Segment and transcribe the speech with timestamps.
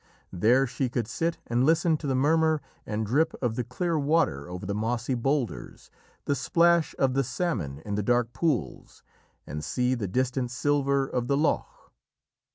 [0.33, 4.49] There she could sit and listen to the murmur and drip of the clear water
[4.49, 5.91] over the mossy boulders,
[6.25, 9.03] the splash of the salmon in the dark pools,
[9.45, 11.91] and see the distant silver of the loch.